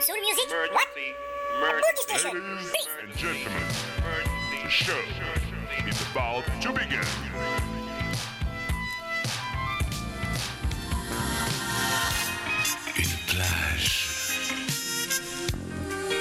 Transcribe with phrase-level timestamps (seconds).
[0.00, 0.48] Soul music?
[0.72, 0.88] What?
[1.60, 2.32] Boogie station.
[2.32, 3.62] Ladies and gentlemen,
[4.50, 4.96] the show
[5.86, 7.04] is about to begin.
[12.96, 14.08] Une plage.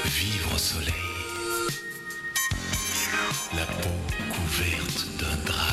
[0.04, 0.94] Vivre au soleil.
[3.56, 3.96] La peau
[4.34, 5.69] couverte d'un drap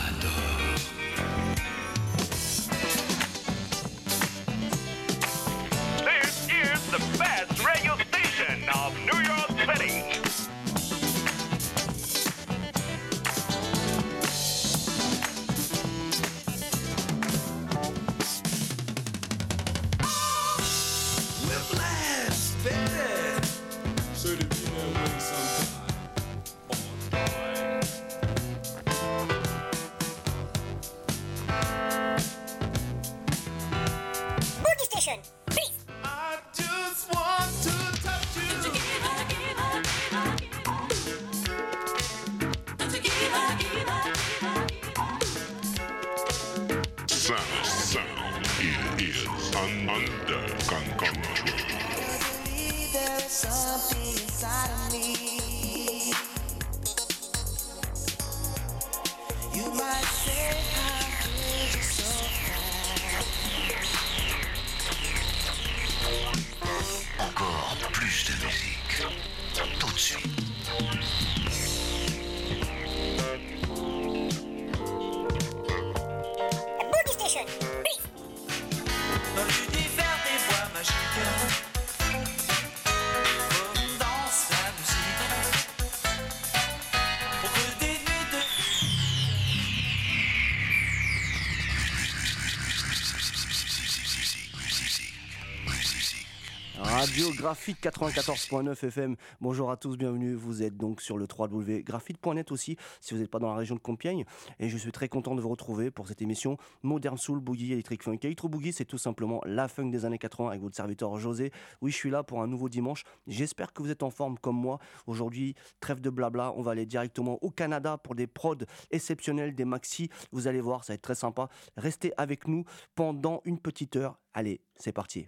[97.16, 99.16] Radio Graphite 94.9 FM.
[99.40, 100.34] Bonjour à tous, bienvenue.
[100.34, 103.80] Vous êtes donc sur le www.graphite.net aussi, si vous n'êtes pas dans la région de
[103.80, 104.26] Compiègne.
[104.58, 108.02] Et je suis très content de vous retrouver pour cette émission Modern Soul, Boogie, Electric
[108.02, 108.18] Funk.
[108.22, 111.52] Electro Boogie, c'est tout simplement la funk des années 80 avec votre serviteur José.
[111.80, 113.04] Oui, je suis là pour un nouveau dimanche.
[113.26, 114.78] J'espère que vous êtes en forme comme moi.
[115.06, 116.52] Aujourd'hui, trêve de blabla.
[116.54, 118.56] On va aller directement au Canada pour des prods
[118.90, 120.10] exceptionnels, des maxi.
[120.32, 121.48] Vous allez voir, ça va être très sympa.
[121.78, 124.18] Restez avec nous pendant une petite heure.
[124.34, 125.26] Allez, c'est parti.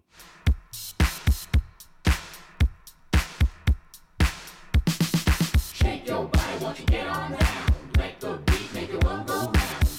[6.19, 7.75] your body, won't you get on down?
[7.97, 9.55] Let the beat make your world go round.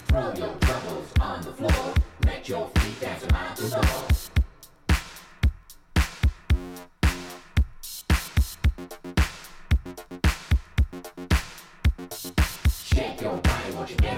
[0.07, 1.93] Throw your troubles on the floor.
[2.25, 3.83] Let your feet dance around the door.
[12.83, 14.17] Shake your body, won't you get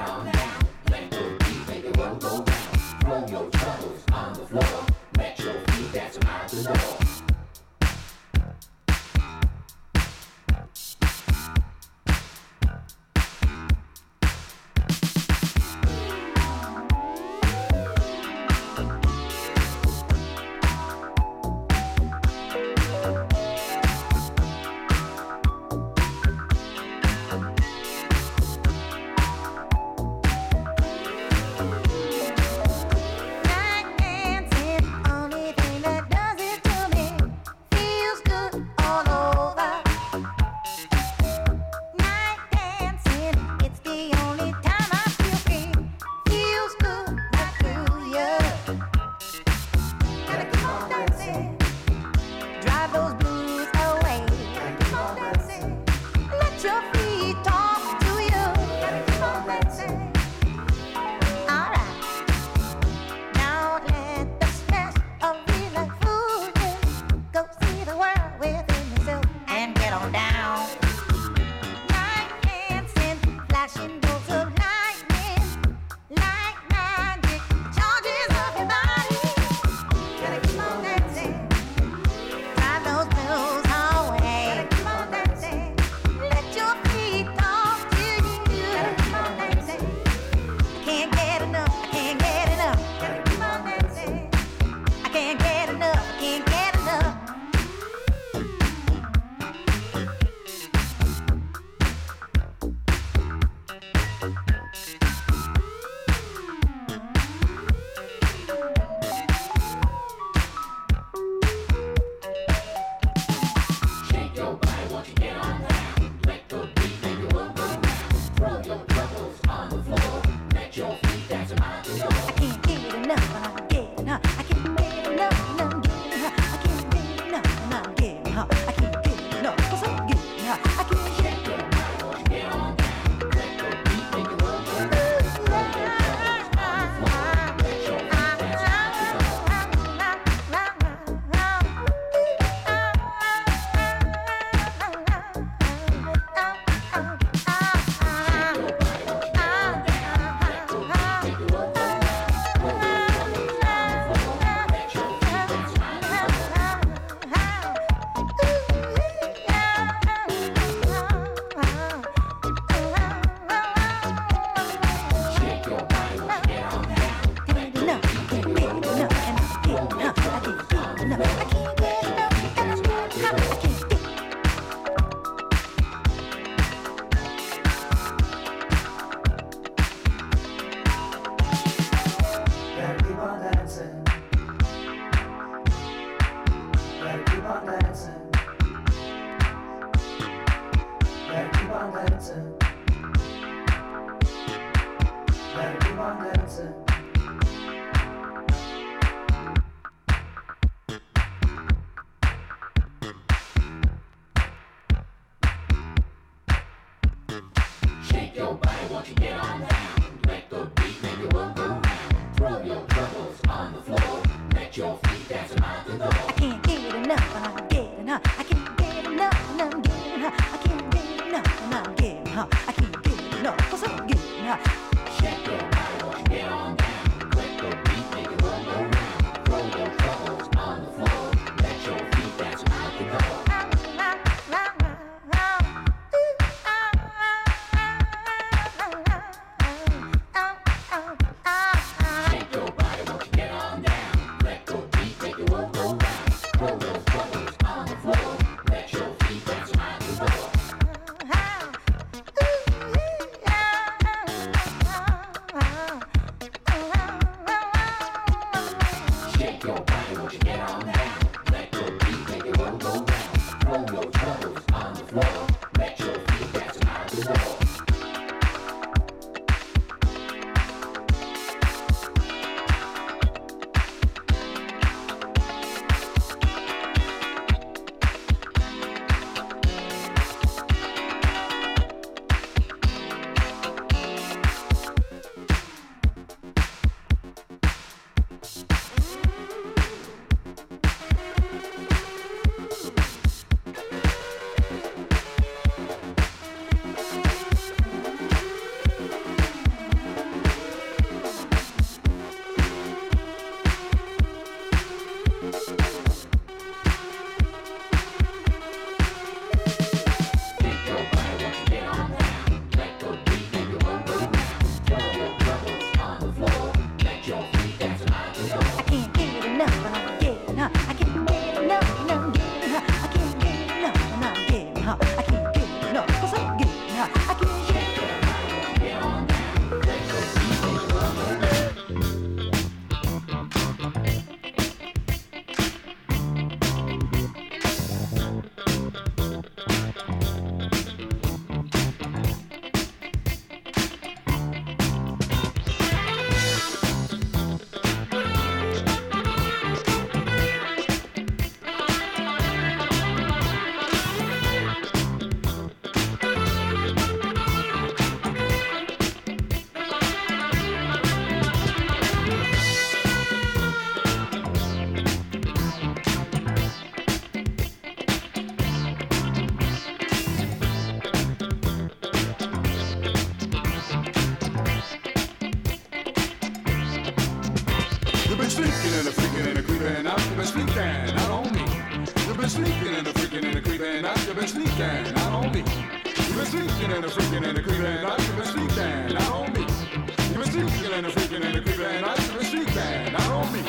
[384.78, 385.63] down on me.
[386.06, 389.54] You've been sneaking and a freaking and a creeping, and you've been sneaking down on
[389.54, 389.62] me.
[389.62, 393.54] You've been sneaking and a freaking and a creeping, and you've been sneaking down on
[393.54, 393.62] me.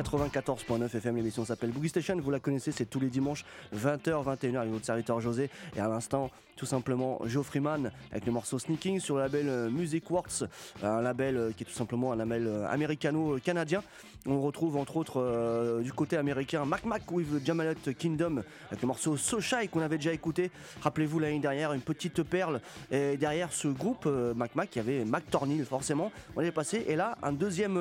[0.08, 3.44] 94.9 FM, l'émission s'appelle Boogie Station, vous la connaissez, c'est tous les dimanches
[3.76, 5.50] 20h, 21h avec votre serviteur José.
[5.76, 9.70] Et à l'instant, tout simplement, Joe Freeman avec le morceau Sneaking sur le label euh,
[9.70, 10.46] Music Works,
[10.82, 13.84] un label euh, qui est tout simplement un label euh, américano-canadien.
[14.26, 18.88] On retrouve entre autres euh, du côté américain Mac Mac with Jamalat Kingdom avec le
[18.88, 20.52] morceau So Shy qu'on avait déjà écouté.
[20.82, 22.60] Rappelez-vous l'année dernière, une petite perle.
[22.92, 26.12] Et derrière ce groupe, euh, Mac Mac, il y avait Mac Tornil forcément.
[26.36, 26.84] On est passé.
[26.88, 27.78] Et là, un deuxième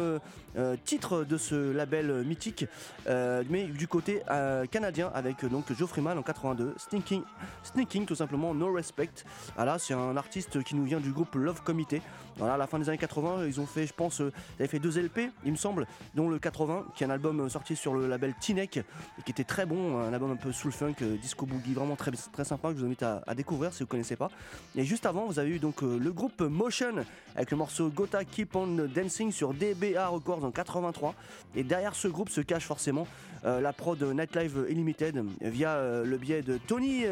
[0.56, 2.66] euh, titre de ce label mythique,
[3.06, 4.22] mais du côté
[4.70, 7.22] canadien avec donc Joe Freeman en 82, Sneaking,
[7.62, 9.10] Sneaking tout simplement, No Respect.
[9.56, 12.02] Voilà, c'est un artiste qui nous vient du groupe Love Comité.
[12.38, 14.68] Voilà, à la fin des années 80, ils ont fait, je pense, euh, ils avaient
[14.68, 17.76] fait deux LP, il me semble, dont le 80, qui est un album euh, sorti
[17.76, 20.96] sur le label Tinek, et qui était très bon, un album un peu soul funk,
[21.00, 23.86] euh, disco boogie, vraiment très, très sympa, que je vous invite à, découvrir si vous
[23.86, 24.30] connaissez pas.
[24.74, 28.54] Et juste avant, vous avez eu donc le groupe Motion avec le morceau Gota Keep
[28.56, 31.14] on Dancing sur DBA Records en 83.
[31.54, 33.06] Et derrière ce groupe se cache forcément
[33.44, 37.04] la prod Nightlife Illimited via le biais de Tony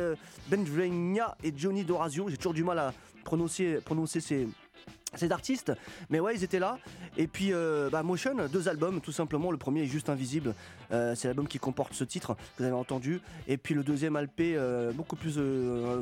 [0.49, 2.29] Benvegna et Johnny Dorazio.
[2.29, 4.49] J'ai toujours du mal à prononcer, prononcer ces,
[5.19, 5.73] ces artistes,
[6.11, 6.79] mais ouais, ils étaient là.
[7.17, 9.51] Et puis, euh, bah, Motion, deux albums, tout simplement.
[9.51, 10.55] Le premier est juste invisible,
[10.93, 13.21] Euh, c'est l'album qui comporte ce titre que vous avez entendu.
[13.49, 15.39] Et puis le deuxième LP, euh, beaucoup plus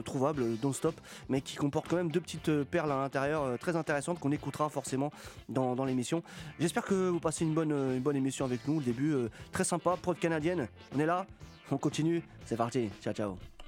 [0.04, 4.18] trouvable, Don't Stop, mais qui comporte quand même deux petites perles à l'intérieur très intéressantes
[4.18, 5.12] qu'on écoutera forcément
[5.48, 6.22] dans, l'émission.
[6.60, 8.80] J'espère que vous passez une bonne, une bonne émission avec nous.
[8.80, 9.14] Le début,
[9.52, 10.68] très sympa, prod canadienne.
[10.94, 11.26] On est là,
[11.70, 12.90] on continue, c'est parti.
[13.02, 13.61] Ciao, ciao.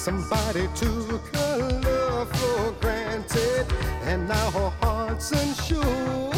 [0.00, 3.66] Somebody took her love for granted,
[4.04, 6.32] and now her heart's unsure.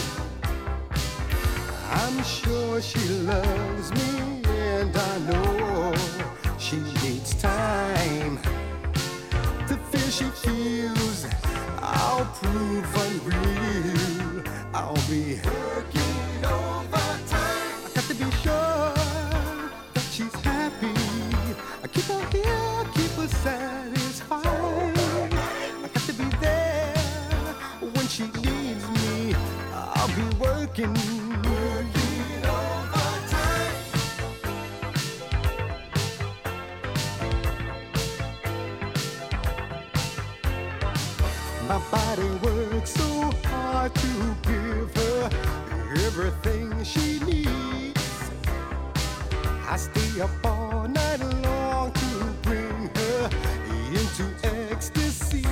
[1.88, 5.94] I'm sure she loves me, and I know
[6.59, 8.38] she needs time
[9.68, 11.29] to feel she feels.
[11.81, 14.42] I'll prove unreal.
[14.75, 17.79] I'll be working overtime.
[17.87, 18.92] I got to be sure
[19.94, 20.94] that she's happy.
[21.85, 22.72] I keep her here,
[43.88, 45.31] to give her
[46.07, 48.31] everything she needs.
[49.68, 53.31] I stay up all night long to bring her
[53.90, 54.25] into
[54.71, 55.45] ecstasy.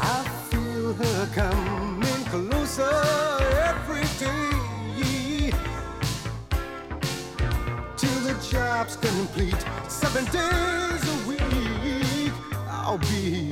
[0.00, 2.90] I feel her coming closer
[3.66, 5.52] every day
[7.96, 9.64] till the job's complete.
[9.88, 12.32] Seven days a week,
[12.68, 13.49] I'll be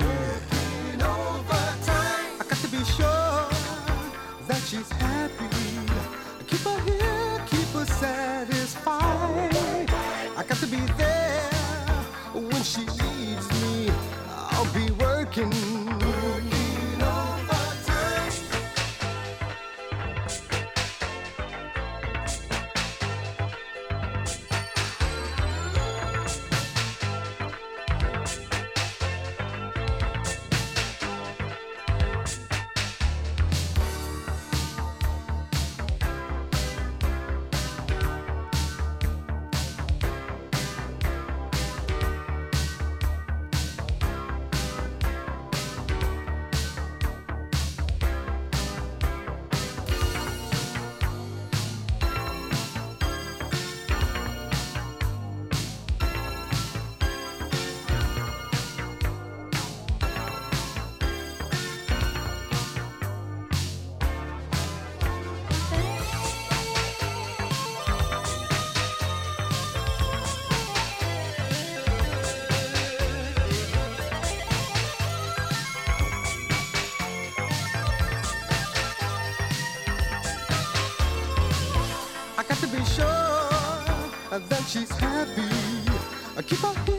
[4.79, 5.45] she's happy.
[6.47, 9.53] Keep her here, keep her satisfied.
[10.37, 11.49] I got to be there
[12.33, 12.85] when she
[84.69, 85.41] she's happy.
[86.37, 86.98] I keep her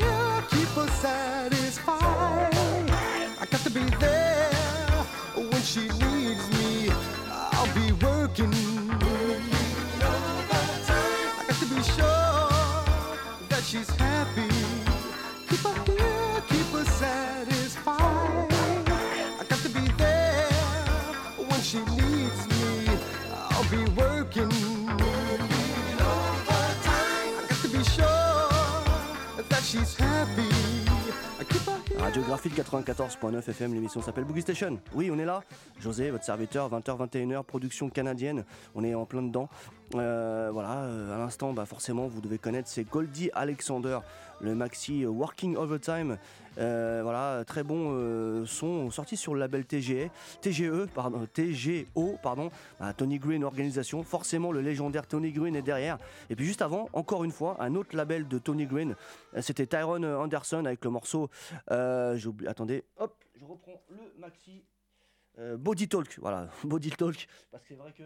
[32.62, 34.78] 94.9 FM, l'émission s'appelle Boogie Station.
[34.94, 35.42] Oui, on est là.
[35.80, 38.44] José, votre serviteur, 20h, 21h, production canadienne.
[38.74, 39.48] On est en plein dedans.
[39.94, 44.00] Euh, voilà, euh, à l'instant, bah, forcément, vous devez connaître, c'est Goldie Alexander,
[44.42, 46.18] le maxi euh, Working Overtime.
[46.58, 50.10] Euh, voilà, très bon euh, son, sorti sur le label TGE,
[50.40, 52.50] TGE, pardon, TGO, pardon,
[52.96, 54.02] Tony Green Organisation.
[54.02, 55.98] Forcément, le légendaire Tony Green est derrière.
[56.28, 58.96] Et puis juste avant, encore une fois, un autre label de Tony Green,
[59.34, 61.30] euh, c'était Tyrone Anderson avec le morceau.
[61.70, 64.64] Euh, attendez, hop, je reprends le maxi.
[65.38, 68.02] euh, Body Talk, voilà, Body Talk, parce que c'est vrai que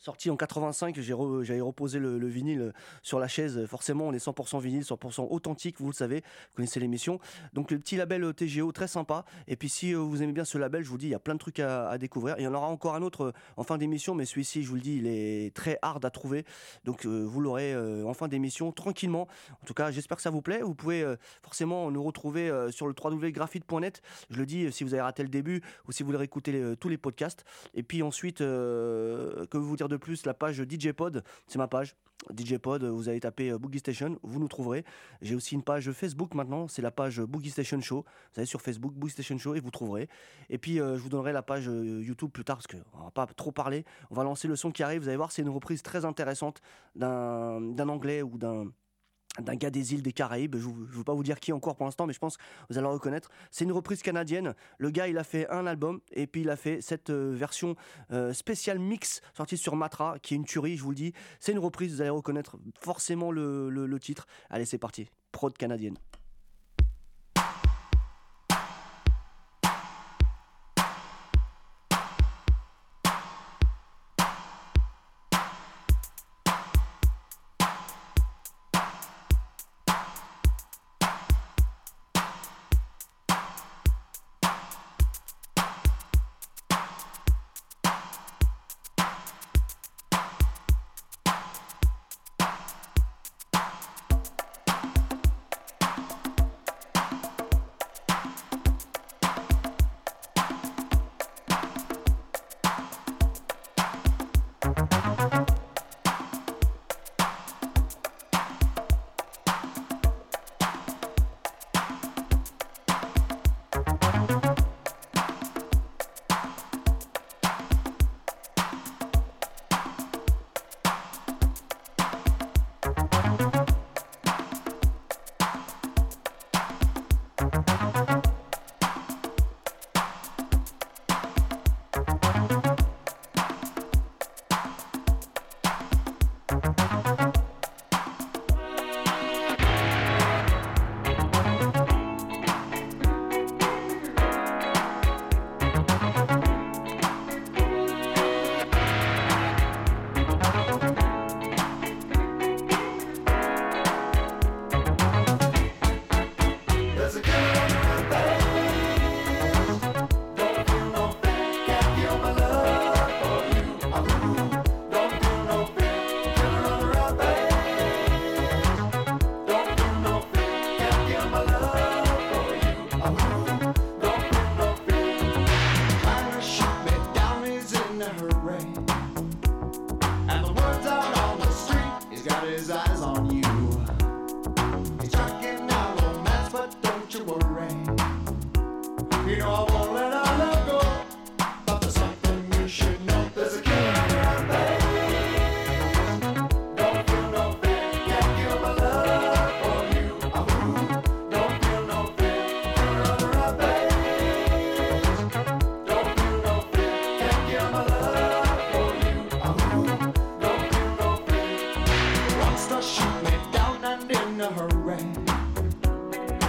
[0.00, 3.66] sorti en 85, j'ai re- j'avais reposé le, le vinyle sur la chaise.
[3.66, 7.20] Forcément, on est 100% vinyle, 100% authentique, vous le savez, vous connaissez l'émission.
[7.52, 9.24] Donc le petit label euh, TGO, très sympa.
[9.46, 11.18] Et puis si euh, vous aimez bien ce label, je vous dis, il y a
[11.18, 12.36] plein de trucs à, découvrir.
[12.38, 14.76] Il y en aura encore un autre euh, en fin d'émission, mais celui-ci, je vous
[14.76, 16.44] le dis, il est très hard à trouver.
[16.84, 19.28] Donc vous l'aurez en fin d'émission, tranquillement.
[19.62, 20.62] En tout cas, j'espère que ça vous plaît.
[20.62, 21.04] Vous pouvez
[21.42, 24.00] forcément nous retrouver sur le www.graphite.net.
[24.30, 26.76] Je le dis, si vous avez raté le début ou si vous voulez réécouter les-
[26.76, 27.44] tous les podcasts.
[27.74, 31.94] Et puis ensuite, que vous dire de plus La page DJ Pod, c'est ma page.
[32.36, 34.84] DJ Pod, vous allez taper euh, Boogie Station, vous nous trouverez.
[35.22, 38.04] J'ai aussi une page Facebook maintenant, c'est la page Boogie Station Show.
[38.32, 40.08] Vous allez sur Facebook, Boogie Station Show, et vous trouverez.
[40.50, 43.10] Et puis euh, je vous donnerai la page euh, YouTube plus tard, parce qu'on va
[43.10, 43.84] pas trop parler.
[44.10, 46.60] On va lancer le son qui arrive, vous allez voir, c'est une reprise très intéressante
[46.94, 48.66] d'un d'un anglais ou d'un
[49.38, 51.86] d'un gars des îles des Caraïbes, je ne veux pas vous dire qui encore pour
[51.86, 53.30] l'instant, mais je pense que vous allez le reconnaître.
[53.50, 54.54] C'est une reprise canadienne.
[54.78, 57.76] Le gars, il a fait un album et puis il a fait cette euh, version
[58.12, 61.12] euh, spéciale mix sortie sur Matra, qui est une tuerie, je vous le dis.
[61.38, 64.26] C'est une reprise, vous allez reconnaître forcément le, le titre.
[64.50, 65.08] Allez, c'est parti.
[65.32, 65.96] Prod canadienne.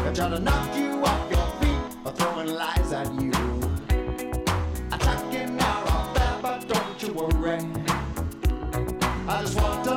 [0.04, 3.32] I try to knock you off your feet by throwing lies at you.
[4.92, 7.60] I tucking out all that, but don't you worry.
[9.28, 9.91] I just want to.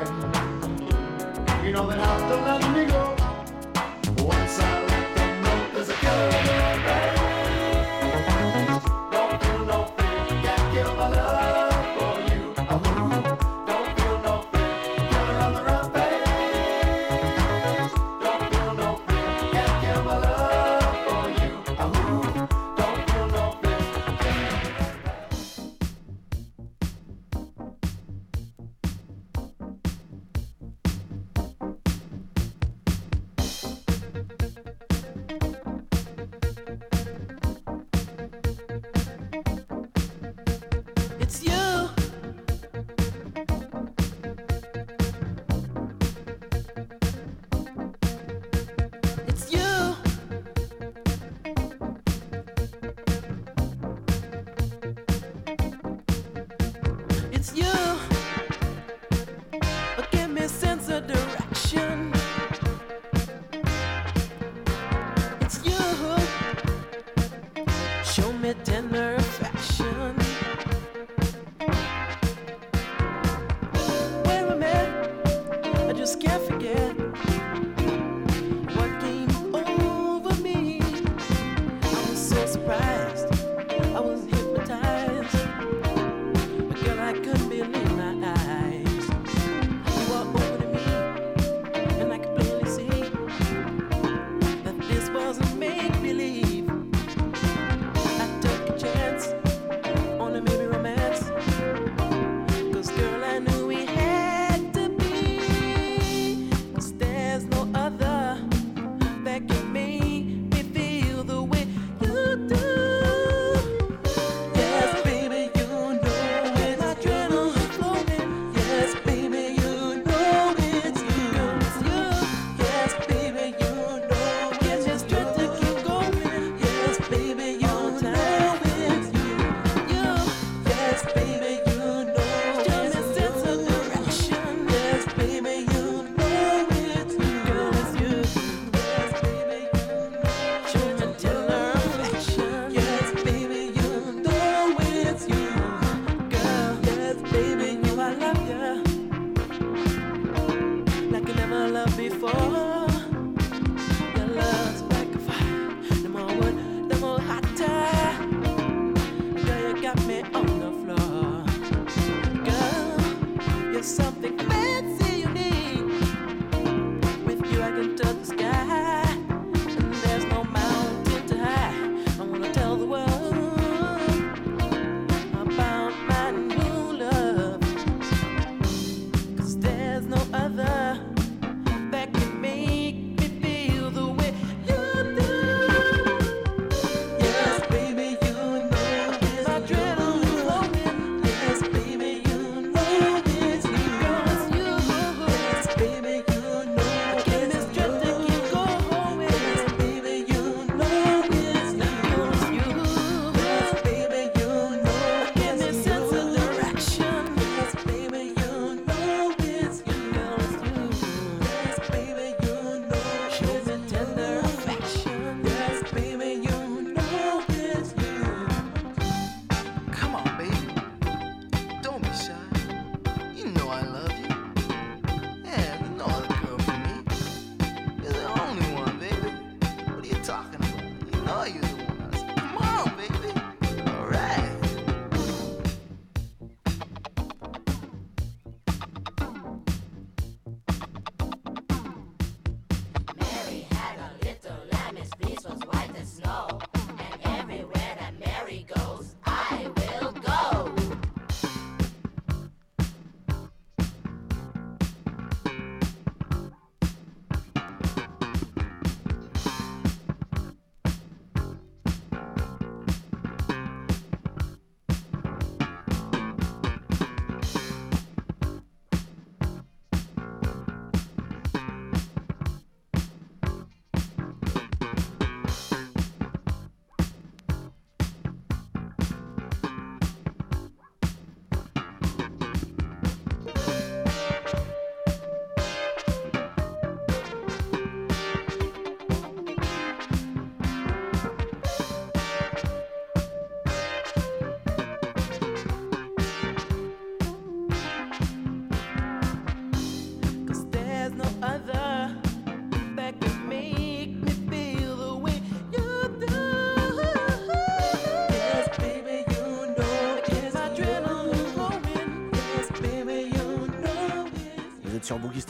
[0.00, 4.24] You know they have to let me go.
[4.24, 4.89] Once I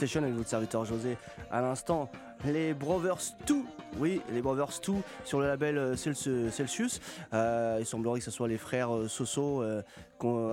[0.01, 1.15] Station avec votre serviteur José
[1.51, 2.09] à l'instant.
[2.43, 3.60] Les Brothers 2,
[4.01, 4.93] oui, les Brothers 2
[5.25, 6.99] sur le label euh, Celsi- Celsius.
[7.33, 9.63] Euh, il semblerait que ce soit les frères euh, Soso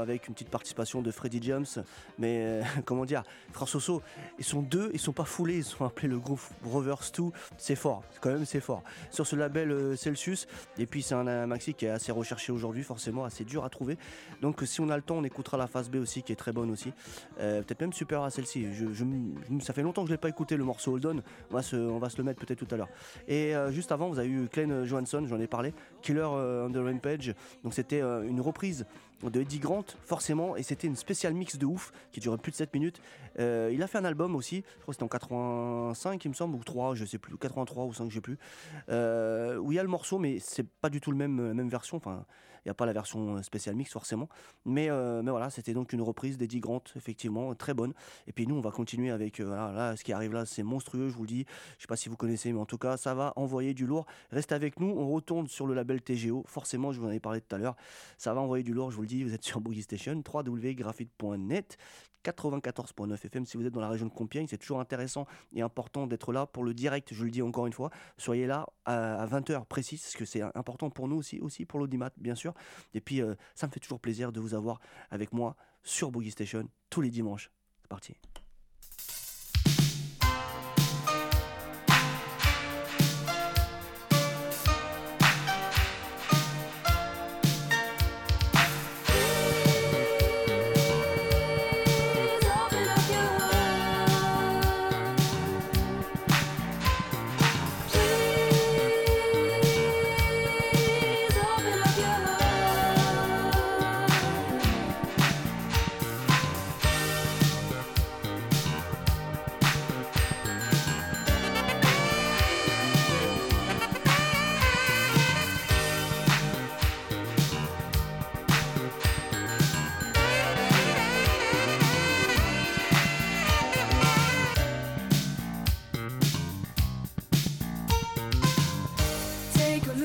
[0.00, 1.66] avec une petite participation de Freddy James.
[2.18, 3.22] Mais comment dire,
[3.52, 4.02] frères Soso,
[4.38, 7.24] ils sont deux, ils sont pas foulés, ils sont appelés le groupe Brothers 2.
[7.56, 8.82] C'est fort, quand même c'est fort.
[9.10, 10.46] Sur ce label Celsius,
[10.78, 13.98] et puis c'est un, maxi qui est assez recherché aujourd'hui, forcément assez dur à trouver.
[14.40, 16.52] Donc si on a le temps, on écoutera la phase B aussi qui est très
[16.52, 16.92] bonne aussi.
[17.36, 18.66] Peut-être même super à celle-ci.
[19.60, 21.22] Ça fait longtemps que je l'ai pas écouté le morceau Hold On.
[21.50, 22.88] On va se, on va se le mettre peut-être tout à l'heure.
[23.54, 25.72] Euh, juste avant, vous avez eu Glenn Johansson, j'en ai parlé,
[26.02, 27.34] Killer euh, on the Rampage.
[27.62, 28.86] Donc c'était euh, une reprise
[29.22, 32.56] de Eddie Grant, forcément, et c'était une spéciale mix de ouf qui durait plus de
[32.56, 33.00] 7 minutes.
[33.38, 36.54] Il a fait un album aussi, je crois que c'était en 85, il me semble,
[36.54, 38.38] ou 3, je sais plus, 83 ou 5, je sais plus,
[38.88, 41.68] où il y a le morceau, mais c'est pas du tout le même, la même
[41.68, 42.00] version.
[42.68, 44.28] Il n'y a pas la version spéciale mix forcément.
[44.66, 47.94] Mais, euh, mais voilà, c'était donc une reprise d'Eddie Grant, effectivement, très bonne.
[48.26, 49.40] Et puis nous, on va continuer avec.
[49.40, 51.46] euh, ce qui arrive là, c'est monstrueux, je vous le dis.
[51.78, 54.04] Je sais pas si vous connaissez, mais en tout cas, ça va envoyer du lourd.
[54.30, 56.44] Restez avec nous, on retourne sur le label TGO.
[56.46, 57.76] Forcément, je vous en avais parlé tout à l'heure.
[58.18, 59.24] Ça va envoyer du lourd, je vous le dis.
[59.24, 61.78] Vous êtes sur Boogie Station, www.graphite.net.
[62.24, 66.06] 94.9 FM si vous êtes dans la région de Compiègne c'est toujours intéressant et important
[66.06, 67.90] d'être là pour le direct je le dis encore une fois.
[68.16, 72.10] Soyez là à, 20h précis parce que c'est important pour nous aussi aussi pour l'audimat
[72.16, 72.54] bien sûr.
[72.94, 76.30] Et puis euh, ça me fait toujours plaisir de vous avoir avec moi sur Boogie
[76.30, 77.50] Station tous les dimanches.
[77.80, 78.14] C'est parti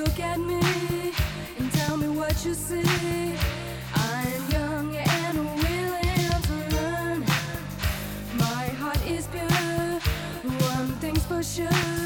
[0.04, 0.60] look at me
[1.58, 3.36] and tell me what you see.
[3.96, 7.20] I'm young and willing to learn.
[8.36, 10.00] My heart is pure.
[10.76, 12.03] One thing's for sure.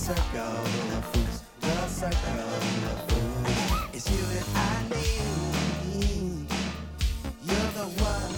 [0.00, 1.20] circle
[1.60, 2.18] the circle.
[3.92, 6.46] It's you and I need.
[7.44, 8.29] You're the one.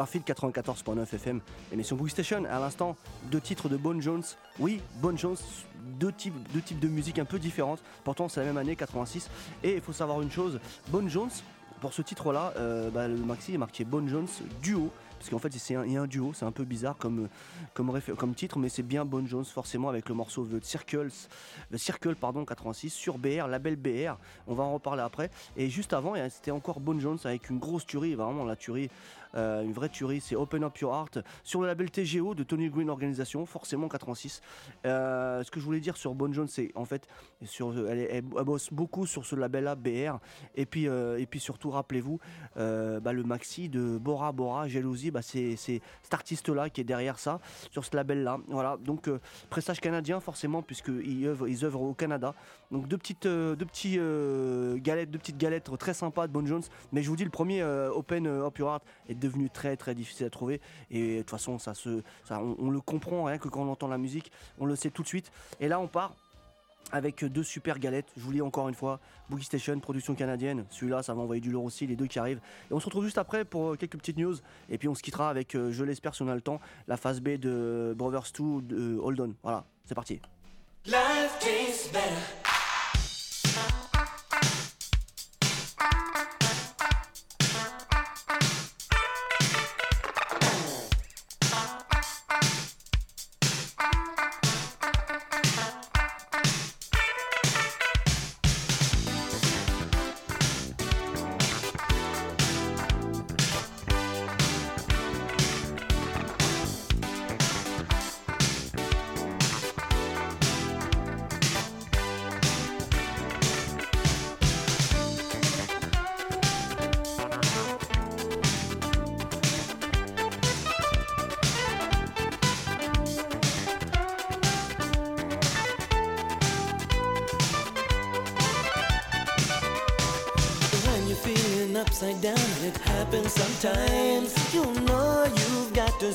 [0.00, 1.40] Radiographie de 94.9 FM,
[1.72, 2.46] émission Boogie Station.
[2.46, 2.96] À l'instant,
[3.30, 4.22] deux titres de Bone Jones.
[4.58, 5.36] Oui, Bone Jones,
[5.98, 7.82] deux types, deux types de musique un peu différentes.
[8.02, 9.28] Pourtant, c'est la même année, 86.
[9.62, 11.28] Et il faut savoir une chose Bone Jones,
[11.82, 14.28] pour ce titre-là, euh, bah, le maxi est marqué Bone Jones
[14.62, 14.90] duo.
[15.18, 17.28] Parce qu'en fait, c'est un, il y a un duo, c'est un peu bizarre comme,
[17.74, 21.10] comme, titre, mais c'est bien Bone Jones, forcément, avec le morceau The Circles,
[21.70, 24.16] The Circle, pardon, 86, sur BR, label BR.
[24.46, 25.30] On va en reparler après.
[25.58, 28.88] Et juste avant, c'était encore Bone Jones avec une grosse tuerie, vraiment la tuerie,
[29.34, 32.68] euh, une vraie tuerie, c'est Open Up Your Heart, sur le label TGO de Tony
[32.68, 34.40] Green Organisation, forcément 86.
[34.86, 37.06] Euh, ce que je voulais dire sur Bone Jones, c'est en fait,
[37.44, 40.18] sur, elle, bosse beaucoup sur ce label-là, BR.
[40.54, 42.18] Et puis, euh, et puis surtout, rappelez-vous,
[42.56, 47.18] euh, bah, le maxi de Bora Bora, Jalousie, bah, c'est cet artiste-là qui est derrière
[47.18, 48.38] ça, sur ce label-là.
[48.48, 49.10] Voilà, donc
[49.48, 52.34] pressage canadien forcément, puisqu'ils œuvrent, ils œuvrent au Canada.
[52.70, 53.98] Donc deux petites, deux petits,
[54.80, 56.62] galettes, deux petites galettes très sympas de Bon Jones.
[56.92, 60.26] Mais je vous dis, le premier Open Up Your Heart est devenu très très difficile
[60.26, 60.60] à trouver.
[60.90, 63.88] Et de toute façon, ça se, ça, on, le comprend rien que quand on entend
[63.88, 65.30] la musique, on le sait tout de suite.
[65.60, 66.14] Et là, on part
[66.92, 68.08] avec deux super galettes.
[68.16, 70.64] Je vous lis encore une fois, Boogie Station, production canadienne.
[70.70, 72.40] Celui-là, ça va envoyer du lourd aussi, les deux qui arrivent.
[72.70, 74.34] Et on se retrouve juste après pour euh, quelques petites news.
[74.68, 76.96] Et puis on se quittera avec, euh, je l'espère si on a le temps, la
[76.96, 79.34] phase B de Brothers 2 de Hold On.
[79.42, 80.20] Voilà, c'est parti.
[80.86, 81.38] Life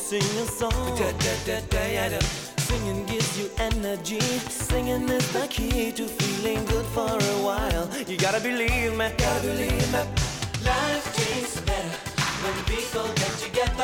[0.05, 0.97] sing a song.
[0.97, 2.19] Da, da, da, da, ya, da.
[2.67, 4.19] Singing gives you energy.
[4.49, 7.89] Singing is the key to feeling good for a while.
[8.07, 10.01] You gotta believe me, gotta believe me.
[10.63, 11.97] Life tastes better
[12.43, 13.74] when people get together.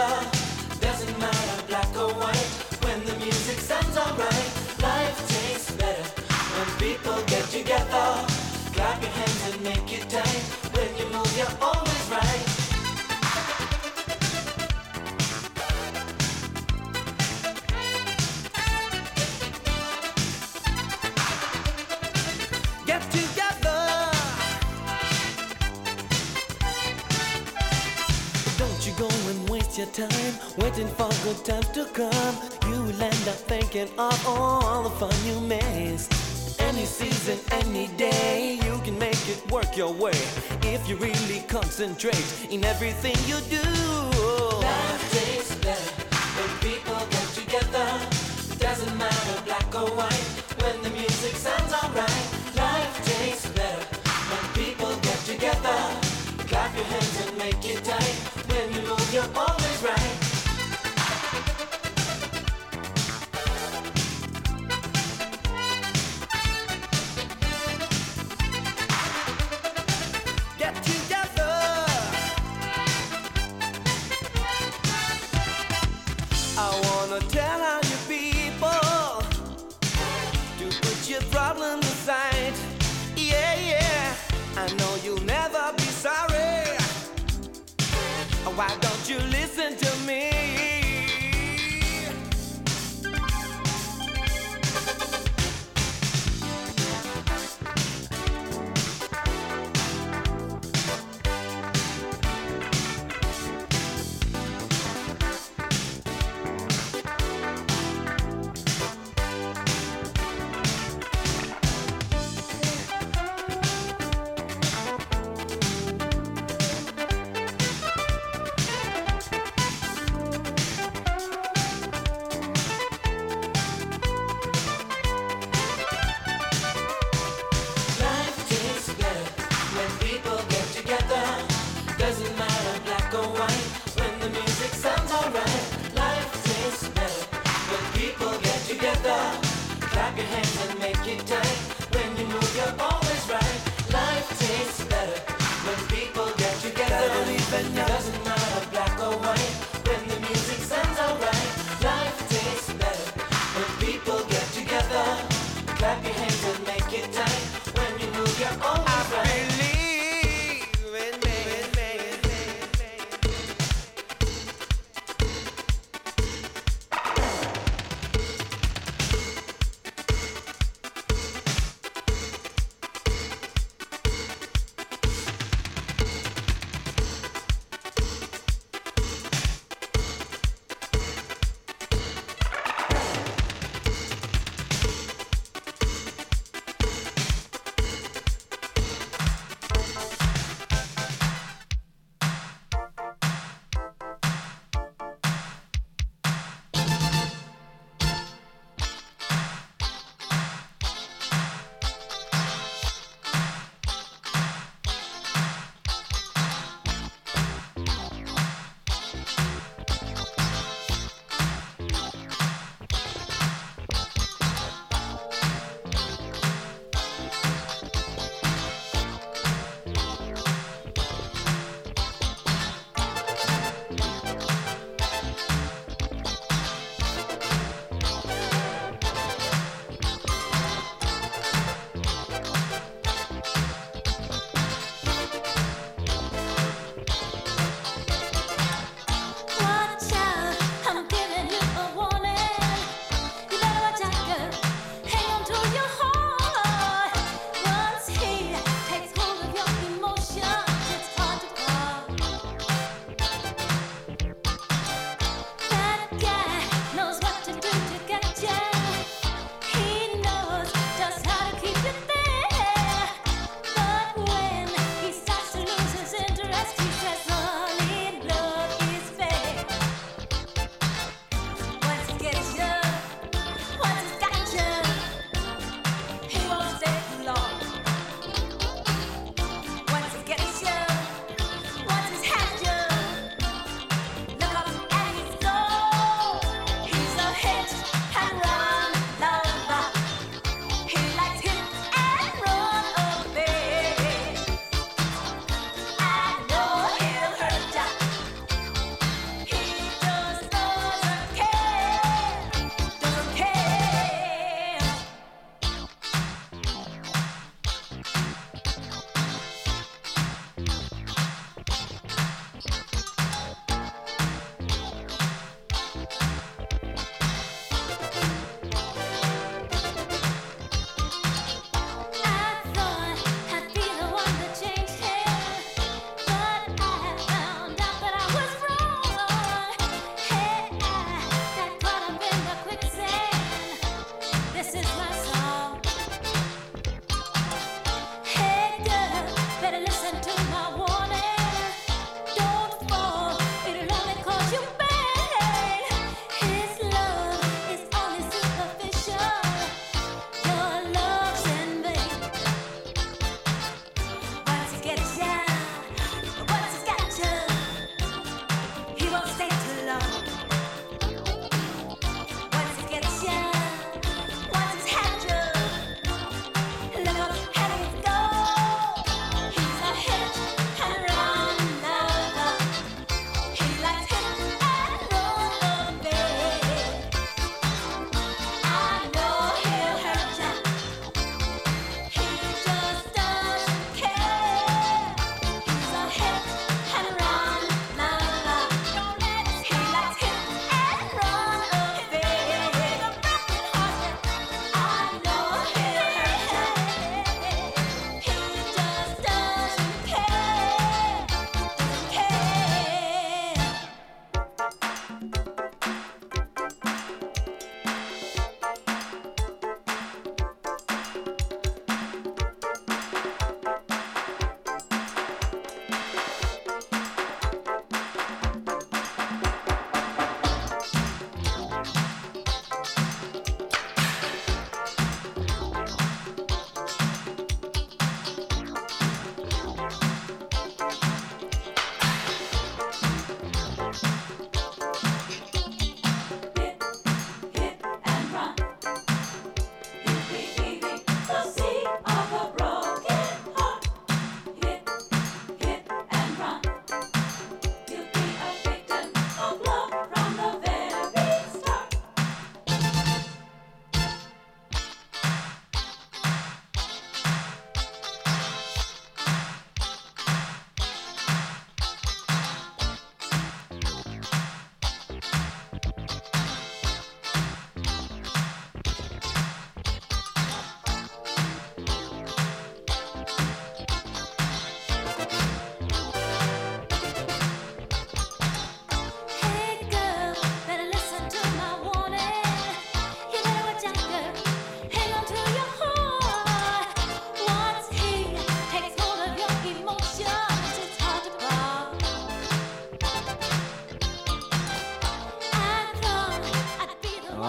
[30.09, 32.35] Time waiting for good times to come.
[32.69, 36.59] You will end up thinking of all the fun you missed.
[36.59, 40.19] Any season, any day, you can make it work your way
[40.63, 44.60] if you really concentrate in everything you do.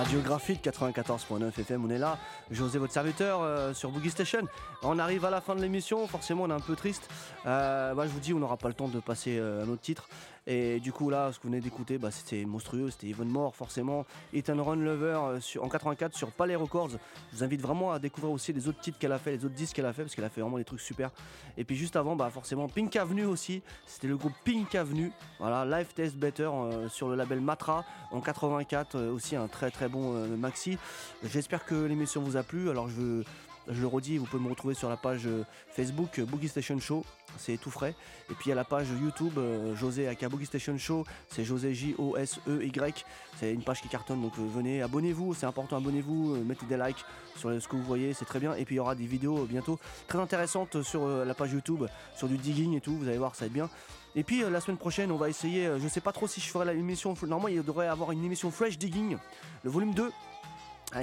[0.03, 2.19] Radio Graphite 94.9 FM, on est là.
[2.51, 4.49] José, votre serviteur euh, sur Boogie Station.
[4.83, 7.09] On arrive à la fin de l'émission, forcément on est un peu triste.
[7.47, 10.09] Euh, je vous dis, on n'aura pas le temps de passer euh, un autre titre.
[10.47, 13.55] Et du coup là, ce que vous venez d'écouter, bah, c'était monstrueux, c'était Yvonne Moore
[13.55, 14.05] forcément.
[14.33, 16.91] Ethan Run Lover euh, en 84 sur Palais Records.
[16.91, 19.55] Je vous invite vraiment à découvrir aussi les autres titres qu'elle a fait, les autres
[19.55, 21.11] disques qu'elle a fait, parce qu'elle a fait vraiment des trucs super.
[21.57, 23.63] Et puis juste avant, bah, forcément Pink Avenue aussi.
[23.87, 25.13] C'était le groupe Pink Avenue.
[25.39, 28.97] Voilà, Life Test Better euh, sur le label Matra en 84.
[28.97, 30.79] euh, aussi un très très bon maxi.
[31.25, 32.71] J'espère que l'émission vous a plu.
[32.71, 33.25] Alors je veux.
[33.69, 36.81] Je le redis, vous pouvez me retrouver sur la page euh, Facebook euh, Boogie Station
[36.81, 37.05] Show,
[37.39, 37.95] c'est tout frais.
[38.29, 43.05] Et puis à la page YouTube euh, José aka Boogie Station Show, c'est José J-O-S-E-Y.
[43.39, 47.05] C'est une page qui cartonne, donc venez, abonnez-vous, c'est important, abonnez-vous, mettez des likes
[47.37, 48.55] sur ce que vous voyez, c'est très bien.
[48.57, 51.85] Et puis il y aura des vidéos bientôt très intéressantes sur la page YouTube,
[52.17, 53.71] sur du digging et tout, vous allez voir, ça va être bien.
[54.17, 56.65] Et puis la semaine prochaine, on va essayer, je sais pas trop si je ferai
[56.65, 59.17] la émission, normalement il devrait y avoir une émission Fresh Digging,
[59.63, 60.15] le volume 2 avec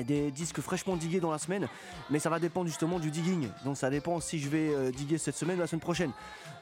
[0.03, 1.67] des disques fraîchement digués dans la semaine,
[2.09, 3.49] mais ça va dépendre justement du digging.
[3.65, 6.11] Donc ça dépend si je vais euh, diguer cette semaine ou la semaine prochaine.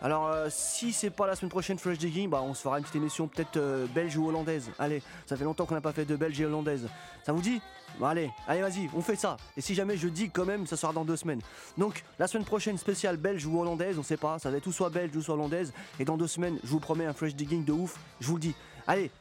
[0.02, 2.84] Alors euh, si c'est pas la semaine prochaine fresh digging, bah on se fera une
[2.84, 4.70] petite émission peut-être euh, belge ou hollandaise.
[4.80, 6.88] Allez, ça fait longtemps qu'on n'a pas fait de belge et hollandaise.
[7.26, 7.62] Ça vous dit?
[8.00, 9.38] Bah allez, allez vas-y, on fait ça.
[9.56, 11.42] Et si jamais je digue quand même, ça sera dans deux semaines.
[11.78, 14.72] Donc la semaine prochaine spéciale belge ou hollandaise, on sait pas, ça va être ou
[14.72, 15.74] soit belge ou soit hollandaise.
[16.00, 18.42] Et dans deux semaines, je vous promets un fresh digging de ouf, je vous le
[18.42, 18.56] dis.
[18.86, 19.12] Allez,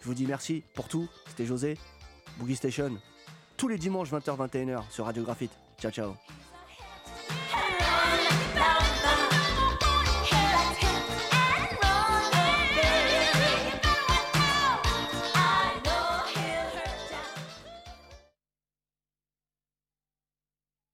[0.00, 1.08] je vous dis merci pour tout.
[1.28, 1.78] C'était José,
[2.38, 2.98] Boogie Station
[3.56, 5.52] tous les dimanches 20h-21h sur Radio Graphite.
[5.80, 6.14] Ciao ciao.